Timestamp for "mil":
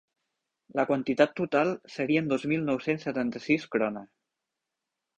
2.55-2.67